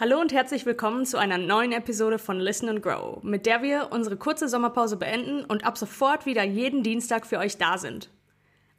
[0.00, 3.88] Hallo und herzlich willkommen zu einer neuen Episode von Listen and Grow, mit der wir
[3.90, 8.08] unsere kurze Sommerpause beenden und ab sofort wieder jeden Dienstag für euch da sind.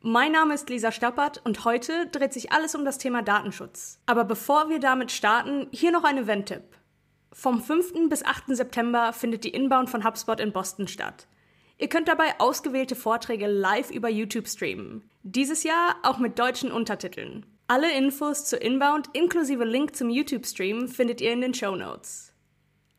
[0.02, 4.00] Mein Name ist Lisa Stappert und heute dreht sich alles um das Thema Datenschutz.
[4.08, 6.64] Aber bevor wir damit starten, hier noch ein Event-Tipp.
[7.32, 8.10] Vom 5.
[8.10, 8.46] bis 8.
[8.48, 11.28] September findet die Inbound von HubSpot in Boston statt.
[11.78, 15.08] Ihr könnt dabei ausgewählte Vorträge live über YouTube streamen.
[15.22, 17.46] Dieses Jahr auch mit deutschen Untertiteln.
[17.74, 22.34] Alle Infos zu Inbound inklusive Link zum YouTube-Stream findet ihr in den Show Notes.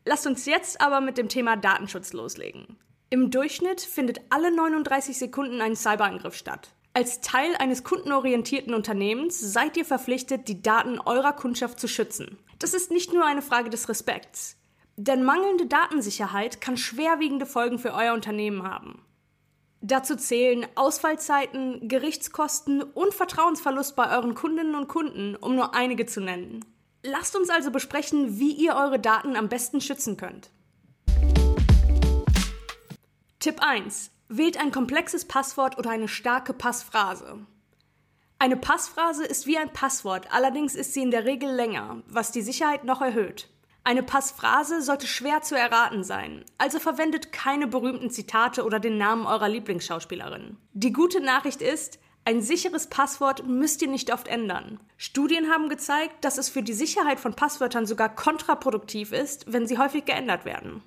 [0.03, 2.79] Lasst uns jetzt aber mit dem Thema Datenschutz loslegen.
[3.11, 6.71] Im Durchschnitt findet alle 39 Sekunden ein Cyberangriff statt.
[6.95, 12.39] Als Teil eines kundenorientierten Unternehmens seid ihr verpflichtet, die Daten eurer Kundschaft zu schützen.
[12.57, 14.57] Das ist nicht nur eine Frage des Respekts.
[14.95, 19.05] Denn mangelnde Datensicherheit kann schwerwiegende Folgen für euer Unternehmen haben.
[19.85, 26.21] Dazu zählen Ausfallzeiten, Gerichtskosten und Vertrauensverlust bei euren Kundinnen und Kunden, um nur einige zu
[26.21, 26.63] nennen.
[27.03, 30.51] Lasst uns also besprechen, wie ihr eure Daten am besten schützen könnt.
[33.39, 34.11] Tipp 1.
[34.29, 37.45] Wählt ein komplexes Passwort oder eine starke Passphrase.
[38.39, 42.41] Eine Passphrase ist wie ein Passwort, allerdings ist sie in der Regel länger, was die
[42.41, 43.49] Sicherheit noch erhöht.
[43.85, 49.25] Eine Passphrase sollte schwer zu erraten sein, also verwendet keine berühmten Zitate oder den Namen
[49.25, 50.55] eurer Lieblingsschauspielerin.
[50.71, 54.79] Die gute Nachricht ist, ein sicheres Passwort müsst ihr nicht oft ändern.
[54.95, 59.77] Studien haben gezeigt, dass es für die Sicherheit von Passwörtern sogar kontraproduktiv ist, wenn sie
[59.77, 60.81] häufig geändert werden.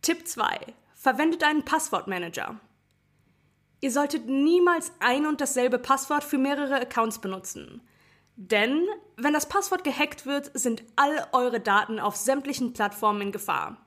[0.00, 0.46] Tipp 2.
[0.94, 2.58] Verwendet einen Passwortmanager.
[3.82, 7.82] Ihr solltet niemals ein und dasselbe Passwort für mehrere Accounts benutzen.
[8.36, 8.86] Denn
[9.16, 13.78] wenn das Passwort gehackt wird, sind all eure Daten auf sämtlichen Plattformen in Gefahr.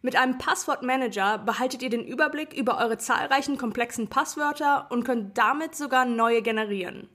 [0.00, 5.74] Mit einem Passwortmanager behaltet ihr den Überblick über eure zahlreichen komplexen Passwörter und könnt damit
[5.74, 7.08] sogar neue generieren.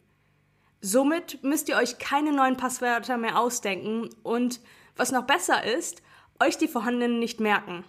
[0.81, 4.59] Somit müsst ihr euch keine neuen Passwörter mehr ausdenken und,
[4.95, 6.01] was noch besser ist,
[6.39, 7.85] euch die vorhandenen nicht merken.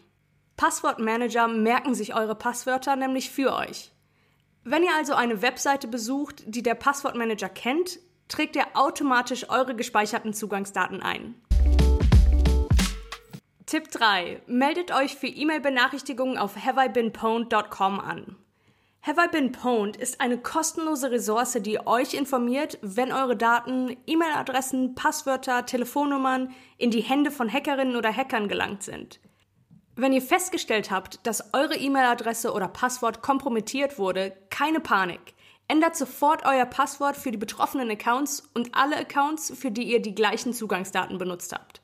[0.57, 3.93] Passwortmanager merken sich eure Passwörter nämlich für euch.
[4.65, 7.99] Wenn ihr also eine Webseite besucht, die der Passwortmanager kennt,
[8.33, 11.35] trägt er automatisch eure gespeicherten Zugangsdaten ein.
[13.67, 14.43] Tipp 3.
[14.47, 18.37] Meldet euch für E-Mail-Benachrichtigungen auf haveibeenpwned.com an.
[19.05, 24.95] Have I Been Pwned ist eine kostenlose Ressource, die euch informiert, wenn eure Daten, E-Mail-Adressen,
[24.95, 29.21] Passwörter, Telefonnummern in die Hände von Hackerinnen oder Hackern gelangt sind.
[29.97, 35.35] Wenn ihr festgestellt habt, dass eure E-Mail-Adresse oder Passwort kompromittiert wurde, keine Panik.
[35.73, 40.15] Ändert sofort euer Passwort für die betroffenen Accounts und alle Accounts, für die ihr die
[40.15, 41.81] gleichen Zugangsdaten benutzt habt.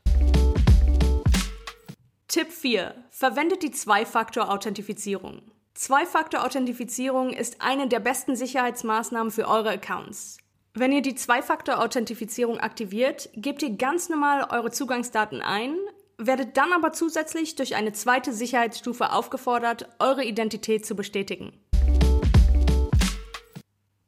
[2.28, 2.94] Tipp 4.
[3.08, 5.40] Verwendet die Zwei-Faktor-Authentifizierung.
[5.72, 10.36] Zwei-Faktor-Authentifizierung ist eine der besten Sicherheitsmaßnahmen für eure Accounts.
[10.74, 15.74] Wenn ihr die Zwei-Faktor-Authentifizierung aktiviert, gebt ihr ganz normal eure Zugangsdaten ein,
[16.18, 21.58] werdet dann aber zusätzlich durch eine zweite Sicherheitsstufe aufgefordert, eure Identität zu bestätigen.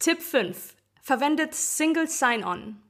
[0.01, 0.77] Tipp 5.
[1.03, 2.81] Verwendet Single Sign-On.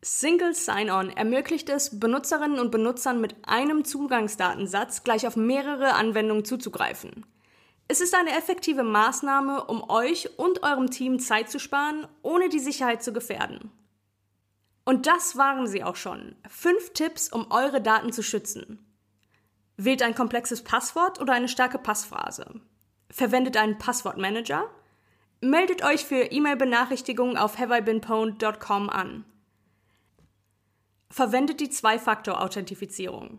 [0.00, 7.26] Single Sign-On ermöglicht es, Benutzerinnen und Benutzern mit einem Zugangsdatensatz gleich auf mehrere Anwendungen zuzugreifen.
[7.88, 12.58] Es ist eine effektive Maßnahme, um euch und eurem Team Zeit zu sparen, ohne die
[12.58, 13.70] Sicherheit zu gefährden.
[14.86, 16.36] Und das waren sie auch schon.
[16.48, 18.78] Fünf Tipps, um eure Daten zu schützen.
[19.76, 22.62] Wählt ein komplexes Passwort oder eine starke Passphrase.
[23.10, 24.70] Verwendet einen Passwortmanager
[25.42, 29.24] Meldet euch für E-Mail-Benachrichtigungen auf haveibeenpwned.com an.
[31.08, 33.38] Verwendet die Zwei-Faktor-Authentifizierung.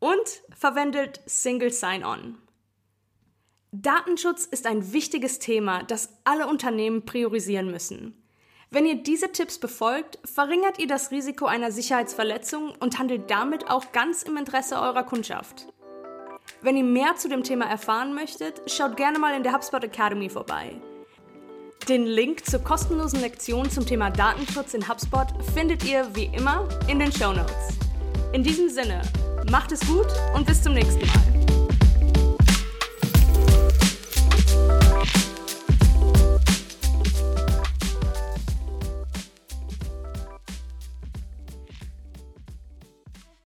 [0.00, 2.36] Und verwendet Single Sign-On.
[3.72, 8.22] Datenschutz ist ein wichtiges Thema, das alle Unternehmen priorisieren müssen.
[8.70, 13.92] Wenn ihr diese Tipps befolgt, verringert ihr das Risiko einer Sicherheitsverletzung und handelt damit auch
[13.92, 15.72] ganz im Interesse eurer Kundschaft.
[16.60, 20.28] Wenn ihr mehr zu dem Thema erfahren möchtet, schaut gerne mal in der HubSpot Academy
[20.28, 20.78] vorbei.
[21.88, 26.98] Den Link zur kostenlosen Lektion zum Thema Datenschutz in HubSpot findet ihr wie immer in
[26.98, 27.78] den Show Notes.
[28.34, 29.00] In diesem Sinne,
[29.50, 31.37] macht es gut und bis zum nächsten Mal.